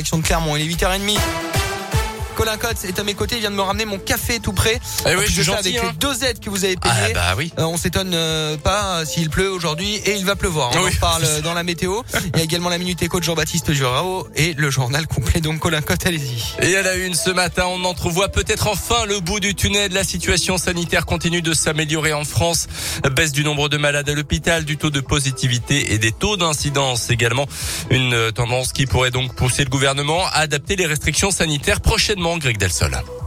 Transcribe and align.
direction 0.00 0.16
de 0.16 0.22
Clermont. 0.22 0.56
Il 0.56 0.62
est 0.62 0.74
8h30. 0.74 1.18
Colin 2.40 2.56
Cotte 2.56 2.86
est 2.86 2.98
à 2.98 3.04
mes 3.04 3.12
côtés, 3.12 3.34
il 3.34 3.40
vient 3.42 3.50
de 3.50 3.54
me 3.54 3.60
ramener 3.60 3.84
mon 3.84 3.98
café 3.98 4.40
tout 4.40 4.54
prêt. 4.54 4.80
Eh 5.06 5.14
oui, 5.14 5.24
je 5.26 5.32
suis 5.32 5.42
gentil, 5.42 5.76
avec 5.76 5.76
hein. 5.76 5.90
les 5.92 5.98
deux 5.98 6.24
aides 6.24 6.40
que 6.40 6.48
vous 6.48 6.64
avez 6.64 6.76
payées. 6.76 6.94
Ah 7.10 7.12
bah 7.12 7.34
oui. 7.36 7.52
Euh, 7.58 7.64
on 7.64 7.76
s'étonne 7.76 8.12
euh, 8.14 8.56
pas 8.56 9.00
euh, 9.00 9.04
s'il 9.04 9.28
pleut 9.28 9.50
aujourd'hui 9.50 9.96
et 9.96 10.14
il 10.16 10.24
va 10.24 10.36
pleuvoir. 10.36 10.70
On 10.74 10.84
Oui, 10.84 10.90
en 10.96 11.00
parle 11.00 11.42
dans 11.42 11.52
la 11.52 11.64
météo. 11.64 12.00
Il 12.32 12.38
y 12.38 12.40
a 12.40 12.44
également 12.44 12.70
la 12.70 12.78
minute 12.78 13.02
éco 13.02 13.18
de 13.18 13.24
Jean-Baptiste 13.24 13.74
Jurao 13.74 14.26
et 14.36 14.54
le 14.54 14.70
journal 14.70 15.06
complet. 15.06 15.42
Donc 15.42 15.58
Colin 15.58 15.82
Cotte, 15.82 16.06
allez-y. 16.06 16.64
Et 16.66 16.78
à 16.78 16.82
la 16.82 16.94
une 16.94 17.12
ce 17.12 17.28
matin, 17.28 17.66
on 17.66 17.84
entrevoit 17.84 18.30
peut-être 18.30 18.68
enfin 18.68 19.04
le 19.04 19.20
bout 19.20 19.40
du 19.40 19.54
tunnel. 19.54 19.92
La 19.92 20.02
situation 20.02 20.56
sanitaire 20.56 21.04
continue 21.04 21.42
de 21.42 21.52
s'améliorer 21.52 22.14
en 22.14 22.24
France. 22.24 22.68
Baisse 23.14 23.32
du 23.32 23.44
nombre 23.44 23.68
de 23.68 23.76
malades 23.76 24.08
à 24.08 24.14
l'hôpital, 24.14 24.64
du 24.64 24.78
taux 24.78 24.88
de 24.88 25.00
positivité 25.00 25.92
et 25.92 25.98
des 25.98 26.12
taux 26.12 26.38
d'incidence 26.38 27.10
également. 27.10 27.46
Une 27.90 28.32
tendance 28.32 28.72
qui 28.72 28.86
pourrait 28.86 29.10
donc 29.10 29.34
pousser 29.34 29.62
le 29.62 29.68
gouvernement 29.68 30.24
à 30.28 30.38
adapter 30.38 30.76
les 30.76 30.86
restrictions 30.86 31.30
sanitaires 31.30 31.82
prochainement, 31.82 32.29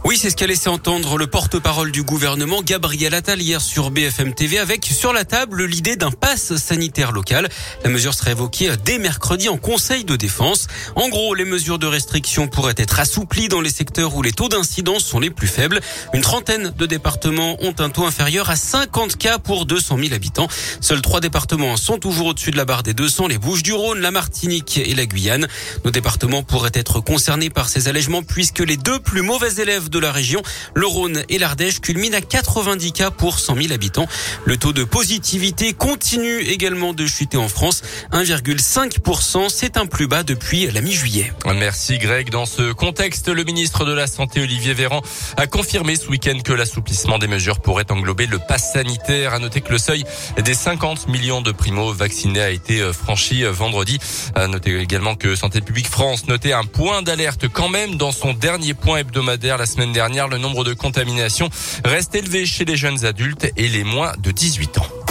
Oui, 0.04 0.18
c'est 0.18 0.28
ce 0.28 0.36
qu'a 0.36 0.46
laissé 0.46 0.68
entendre 0.68 1.16
le 1.16 1.26
porte-parole 1.26 1.90
du 1.90 2.02
gouvernement, 2.02 2.62
Gabriel 2.62 3.14
Attal, 3.14 3.40
hier 3.40 3.60
sur 3.60 3.90
BFM 3.90 4.34
TV, 4.34 4.58
avec 4.58 4.84
sur 4.84 5.14
la 5.14 5.24
table 5.24 5.64
l'idée 5.64 5.96
d'un 5.96 6.10
pass 6.10 6.56
sanitaire 6.56 7.10
local. 7.10 7.48
La 7.84 7.90
mesure 7.90 8.12
serait 8.12 8.32
évoquée 8.32 8.70
dès 8.84 8.98
mercredi 8.98 9.48
en 9.48 9.56
Conseil 9.56 10.04
de 10.04 10.16
défense. 10.16 10.66
En 10.94 11.08
gros, 11.08 11.34
les 11.34 11.46
mesures 11.46 11.78
de 11.78 11.86
restriction 11.86 12.48
pourraient 12.48 12.74
être 12.76 13.00
assouplies 13.00 13.48
dans 13.48 13.62
les 13.62 13.70
secteurs 13.70 14.14
où 14.14 14.22
les 14.22 14.32
taux 14.32 14.50
d'incidence 14.50 15.04
sont 15.04 15.20
les 15.20 15.30
plus 15.30 15.48
faibles. 15.48 15.80
Une 16.12 16.20
trentaine 16.20 16.74
de 16.76 16.86
départements 16.86 17.56
ont 17.62 17.74
un 17.78 17.88
taux 17.88 18.04
inférieur 18.04 18.50
à 18.50 18.56
50 18.56 19.16
cas 19.16 19.38
pour 19.38 19.64
200 19.64 19.96
000 19.98 20.12
habitants. 20.12 20.48
Seuls 20.82 21.00
trois 21.00 21.20
départements 21.20 21.78
sont 21.78 21.96
toujours 21.96 22.26
au-dessus 22.28 22.50
de 22.50 22.58
la 22.58 22.66
barre 22.66 22.82
des 22.82 22.92
200, 22.92 23.28
les 23.28 23.38
Bouches-du-Rhône, 23.38 24.00
la 24.00 24.10
Martinique 24.10 24.76
et 24.76 24.94
la 24.94 25.06
Guyane. 25.06 25.48
Nos 25.86 25.90
départements 25.90 26.42
pourraient 26.42 26.72
être 26.74 27.00
concernés 27.00 27.48
par 27.48 27.70
ces 27.70 27.88
allègements 27.88 28.22
puisque 28.22 28.60
les 28.60 28.76
deux 28.76 28.93
plus 28.98 29.22
mauvais 29.22 29.54
élèves 29.54 29.88
de 29.88 29.98
la 29.98 30.12
région, 30.12 30.42
le 30.74 30.86
Rhône 30.86 31.22
et 31.28 31.38
l'Ardèche, 31.38 31.80
culminent 31.80 32.16
à 32.16 32.20
90 32.20 32.92
cas 32.92 33.10
pour 33.10 33.38
100 33.38 33.56
000 33.56 33.72
habitants. 33.72 34.06
Le 34.44 34.56
taux 34.56 34.72
de 34.72 34.84
positivité 34.84 35.72
continue 35.72 36.40
également 36.40 36.92
de 36.92 37.06
chuter 37.06 37.36
en 37.36 37.48
France. 37.48 37.82
1,5%, 38.12 39.48
c'est 39.48 39.76
un 39.76 39.86
plus 39.86 40.06
bas 40.06 40.22
depuis 40.22 40.66
la 40.70 40.80
mi-juillet. 40.80 41.32
Merci 41.54 41.98
Greg. 41.98 42.30
Dans 42.30 42.46
ce 42.46 42.72
contexte, 42.72 43.28
le 43.28 43.44
ministre 43.44 43.84
de 43.84 43.92
la 43.92 44.06
Santé 44.06 44.40
Olivier 44.40 44.74
Véran 44.74 45.02
a 45.36 45.46
confirmé 45.46 45.96
ce 45.96 46.08
week-end 46.08 46.38
que 46.44 46.52
l'assouplissement 46.52 47.18
des 47.18 47.26
mesures 47.26 47.60
pourrait 47.60 47.90
englober 47.90 48.26
le 48.26 48.38
pass 48.38 48.72
sanitaire. 48.72 49.34
À 49.34 49.38
noter 49.38 49.60
que 49.60 49.72
le 49.72 49.78
seuil 49.78 50.04
des 50.42 50.54
50 50.54 51.08
millions 51.08 51.40
de 51.40 51.52
primo-vaccinés 51.52 52.40
a 52.40 52.50
été 52.50 52.80
euh, 52.80 52.92
franchi 52.92 53.44
euh, 53.44 53.52
vendredi. 53.52 53.98
À 54.34 54.46
noter 54.46 54.78
également 54.78 55.14
que 55.14 55.34
Santé 55.34 55.60
publique 55.60 55.88
France 55.88 56.26
notait 56.26 56.52
un 56.52 56.64
point 56.64 57.02
d'alerte 57.02 57.48
quand 57.48 57.68
même 57.68 57.96
dans 57.96 58.12
son 58.12 58.32
dernier 58.32 58.73
point 58.74 58.98
hebdomadaire 58.98 59.58
la 59.58 59.66
semaine 59.66 59.92
dernière. 59.92 60.28
Le 60.28 60.38
nombre 60.38 60.64
de 60.64 60.74
contaminations 60.74 61.48
reste 61.84 62.14
élevé 62.14 62.46
chez 62.46 62.64
les 62.64 62.76
jeunes 62.76 63.04
adultes 63.04 63.50
et 63.56 63.68
les 63.68 63.84
moins 63.84 64.12
de 64.18 64.30
18 64.30 64.78
ans. 64.78 65.03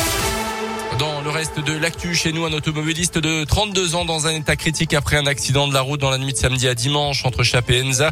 Reste 1.34 1.60
de 1.66 1.74
l'actu, 1.74 2.14
chez 2.14 2.32
nous, 2.32 2.46
un 2.46 2.54
automobiliste 2.54 3.18
de 3.18 3.44
32 3.44 3.96
ans 3.96 4.06
dans 4.06 4.28
un 4.28 4.36
état 4.36 4.56
critique 4.56 4.94
après 4.94 5.18
un 5.18 5.26
accident 5.26 5.68
de 5.68 5.74
la 5.74 5.82
route 5.82 6.00
dans 6.00 6.12
la 6.12 6.20
nuit 6.20 6.32
de 6.32 6.38
samedi 6.38 6.68
à 6.68 6.76
dimanche 6.76 7.26
entre 7.26 7.42
Chap 7.42 7.72
et 7.72 7.82
Enza. 7.82 8.12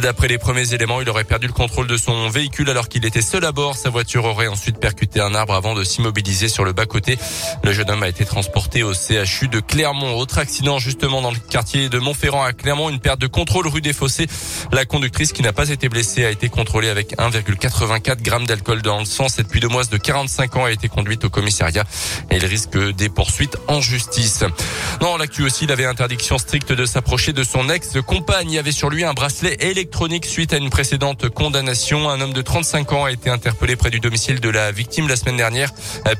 D'après 0.00 0.28
les 0.28 0.38
premiers 0.38 0.72
éléments, 0.72 1.00
il 1.00 1.10
aurait 1.10 1.24
perdu 1.24 1.48
le 1.48 1.52
contrôle 1.52 1.88
de 1.88 1.96
son 1.96 2.28
véhicule 2.28 2.70
alors 2.70 2.88
qu'il 2.88 3.04
était 3.04 3.22
seul 3.22 3.44
à 3.44 3.50
bord. 3.50 3.74
Sa 3.74 3.90
voiture 3.90 4.24
aurait 4.24 4.46
ensuite 4.46 4.78
percuté 4.78 5.20
un 5.20 5.34
arbre 5.34 5.54
avant 5.54 5.74
de 5.74 5.82
s'immobiliser 5.82 6.48
sur 6.48 6.64
le 6.64 6.72
bas-côté. 6.72 7.18
Le 7.64 7.72
jeune 7.72 7.90
homme 7.90 8.04
a 8.04 8.08
été 8.08 8.24
transporté 8.24 8.84
au 8.84 8.92
CHU 8.94 9.48
de 9.48 9.58
Clermont. 9.58 10.16
Autre 10.16 10.38
accident 10.38 10.78
justement 10.78 11.22
dans 11.22 11.32
le 11.32 11.38
quartier 11.38 11.88
de 11.88 11.98
Montferrand 11.98 12.44
à 12.44 12.52
Clermont, 12.52 12.88
une 12.88 13.00
perte 13.00 13.20
de 13.20 13.26
contrôle 13.26 13.66
rue 13.66 13.80
des 13.80 13.92
Fossés. 13.92 14.28
La 14.70 14.84
conductrice 14.84 15.32
qui 15.32 15.42
n'a 15.42 15.52
pas 15.52 15.70
été 15.70 15.88
blessée 15.88 16.24
a 16.24 16.30
été 16.30 16.48
contrôlée 16.48 16.88
avec 16.88 17.16
1,84 17.18 18.22
grammes 18.22 18.46
d'alcool 18.46 18.80
dans 18.82 19.00
le 19.00 19.06
sang. 19.06 19.28
Cette 19.28 19.48
puidemoise 19.48 19.90
de 19.90 19.96
45 19.96 20.54
ans 20.54 20.64
a 20.66 20.70
été 20.70 20.88
conduite 20.88 21.24
au 21.24 21.30
commissariat 21.30 21.84
et 22.30 22.36
il 22.36 22.46
risque 22.46 22.59
des 22.68 23.08
poursuites 23.08 23.56
en 23.68 23.80
justice. 23.80 24.44
Dans 25.00 25.16
l'actu 25.16 25.44
aussi, 25.44 25.64
il 25.64 25.72
avait 25.72 25.84
interdiction 25.84 26.38
stricte 26.38 26.72
de 26.72 26.84
s'approcher 26.84 27.32
de 27.32 27.42
son 27.42 27.68
ex-compagne. 27.68 28.50
Il 28.50 28.58
avait 28.58 28.72
sur 28.72 28.90
lui 28.90 29.04
un 29.04 29.14
bracelet 29.14 29.56
électronique 29.60 30.26
suite 30.26 30.52
à 30.52 30.56
une 30.56 30.70
précédente 30.70 31.28
condamnation. 31.28 32.08
Un 32.08 32.20
homme 32.20 32.32
de 32.32 32.42
35 32.42 32.92
ans 32.92 33.04
a 33.04 33.12
été 33.12 33.30
interpellé 33.30 33.76
près 33.76 33.90
du 33.90 34.00
domicile 34.00 34.40
de 34.40 34.48
la 34.48 34.72
victime 34.72 35.08
la 35.08 35.16
semaine 35.16 35.36
dernière, 35.36 35.70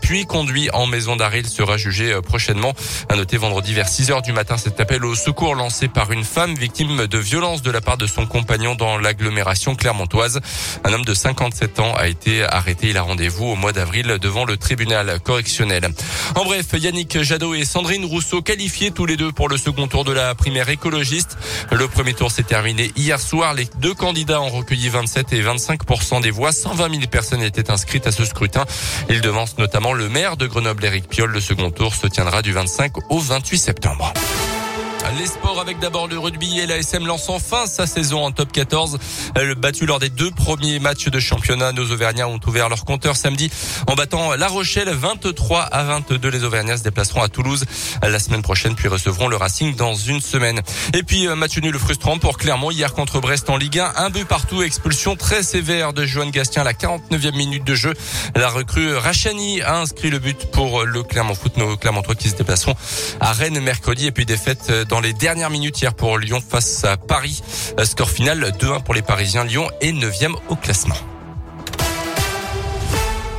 puis 0.00 0.26
conduit 0.26 0.70
en 0.72 0.86
maison 0.86 1.16
d'arrêt. 1.16 1.40
Il 1.40 1.48
sera 1.48 1.76
jugé 1.76 2.12
euh, 2.12 2.20
prochainement. 2.20 2.74
À 3.08 3.16
noter 3.16 3.36
vendredi 3.36 3.74
vers 3.74 3.88
6 3.88 4.10
heures 4.10 4.22
du 4.22 4.32
matin 4.32 4.56
cet 4.56 4.80
appel 4.80 5.04
au 5.04 5.14
secours 5.14 5.54
lancé 5.54 5.88
par 5.88 6.12
une 6.12 6.24
femme 6.24 6.54
victime 6.54 7.06
de 7.06 7.18
violence 7.18 7.62
de 7.62 7.70
la 7.70 7.80
part 7.80 7.96
de 7.96 8.06
son 8.06 8.26
compagnon 8.26 8.74
dans 8.74 8.98
l'agglomération 8.98 9.74
clermontoise. 9.74 10.40
Un 10.84 10.92
homme 10.92 11.04
de 11.04 11.14
57 11.14 11.80
ans 11.80 11.94
a 11.94 12.08
été 12.08 12.44
arrêté. 12.44 12.90
Il 12.90 12.96
a 12.96 13.02
rendez-vous 13.02 13.46
au 13.46 13.56
mois 13.56 13.72
d'avril 13.72 14.18
devant 14.20 14.44
le 14.44 14.56
tribunal 14.56 15.20
correctionnel. 15.20 15.88
En 16.36 16.44
bref, 16.44 16.66
Yannick 16.74 17.22
Jadot 17.22 17.54
et 17.54 17.64
Sandrine 17.64 18.04
Rousseau 18.04 18.40
qualifiés 18.40 18.90
tous 18.90 19.06
les 19.06 19.16
deux 19.16 19.32
pour 19.32 19.48
le 19.48 19.56
second 19.56 19.88
tour 19.88 20.04
de 20.04 20.12
la 20.12 20.34
primaire 20.34 20.68
écologiste. 20.68 21.36
Le 21.72 21.88
premier 21.88 22.14
tour 22.14 22.30
s'est 22.30 22.44
terminé 22.44 22.92
hier 22.96 23.20
soir. 23.20 23.54
Les 23.54 23.66
deux 23.78 23.94
candidats 23.94 24.40
ont 24.40 24.48
recueilli 24.48 24.88
27 24.88 25.32
et 25.32 25.42
25% 25.42 26.22
des 26.22 26.30
voix. 26.30 26.52
120 26.52 26.90
000 26.90 27.06
personnes 27.10 27.42
étaient 27.42 27.70
inscrites 27.70 28.06
à 28.06 28.12
ce 28.12 28.24
scrutin. 28.24 28.64
Ils 29.08 29.20
devancent 29.20 29.58
notamment 29.58 29.92
le 29.92 30.08
maire 30.08 30.36
de 30.36 30.46
Grenoble, 30.46 30.84
Éric 30.84 31.08
Piolle. 31.08 31.30
Le 31.30 31.40
second 31.40 31.70
tour 31.70 31.94
se 31.94 32.06
tiendra 32.06 32.42
du 32.42 32.52
25 32.52 33.10
au 33.10 33.18
28 33.18 33.58
septembre. 33.58 34.12
Les 35.18 35.26
sports 35.26 35.58
avec 35.60 35.78
d'abord 35.80 36.08
le 36.08 36.18
rugby 36.18 36.60
et 36.60 36.66
la 36.66 36.76
SM 36.76 37.06
lance 37.06 37.28
enfin 37.30 37.66
sa 37.66 37.86
saison 37.86 38.24
en 38.24 38.30
top 38.32 38.52
14. 38.52 38.98
Le 39.34 39.54
battu 39.54 39.86
lors 39.86 39.98
des 39.98 40.10
deux 40.10 40.30
premiers 40.30 40.78
matchs 40.78 41.08
de 41.08 41.18
championnat, 41.18 41.72
nos 41.72 41.90
Auvergnats 41.90 42.28
ont 42.28 42.38
ouvert 42.46 42.68
leur 42.68 42.84
compteur 42.84 43.16
samedi 43.16 43.50
en 43.86 43.94
battant 43.94 44.34
La 44.36 44.46
Rochelle 44.46 44.88
23 44.90 45.62
à 45.62 45.84
22. 45.84 46.28
Les 46.28 46.44
Auvergnats 46.44 46.76
se 46.76 46.82
déplaceront 46.82 47.22
à 47.22 47.28
Toulouse 47.28 47.64
la 48.02 48.18
semaine 48.18 48.42
prochaine 48.42 48.74
puis 48.76 48.88
recevront 48.88 49.26
le 49.26 49.36
Racing 49.36 49.74
dans 49.74 49.94
une 49.94 50.20
semaine. 50.20 50.60
Et 50.94 51.02
puis 51.02 51.26
euh, 51.26 51.34
match 51.34 51.58
nul 51.58 51.76
frustrant 51.78 52.18
pour 52.18 52.36
Clermont 52.38 52.70
hier 52.70 52.92
contre 52.92 53.20
Brest 53.20 53.50
en 53.50 53.56
Ligue 53.56 53.78
1. 53.78 53.92
Un 53.96 54.10
but 54.10 54.28
partout, 54.28 54.62
expulsion 54.62 55.16
très 55.16 55.42
sévère 55.42 55.92
de 55.92 56.04
Johan 56.04 56.28
Gastien 56.28 56.62
à 56.62 56.64
la 56.64 56.74
49e 56.74 57.36
minute 57.36 57.64
de 57.64 57.74
jeu. 57.74 57.94
La 58.36 58.48
recrue 58.48 58.94
Rachani 58.96 59.62
a 59.62 59.78
inscrit 59.78 60.10
le 60.10 60.18
but 60.18 60.50
pour 60.52 60.84
le 60.84 61.02
Clermont 61.02 61.34
Foot, 61.34 61.56
nos 61.56 61.76
Clermontois 61.76 62.14
qui 62.14 62.28
se 62.28 62.36
déplaceront 62.36 62.74
à 63.18 63.32
Rennes 63.32 63.60
mercredi 63.60 64.06
et 64.06 64.12
puis 64.12 64.26
défaite 64.26 64.70
dans 64.90 65.00
les 65.00 65.12
dernières 65.12 65.50
minutes 65.50 65.80
hier 65.80 65.94
pour 65.94 66.18
Lyon 66.18 66.42
face 66.46 66.84
à 66.84 66.96
Paris. 66.96 67.42
Score 67.84 68.10
final 68.10 68.52
2-1 68.58 68.82
pour 68.82 68.92
les 68.92 69.02
Parisiens. 69.02 69.44
Lyon 69.44 69.70
est 69.80 69.92
9e 69.92 70.34
au 70.48 70.56
classement. 70.56 70.96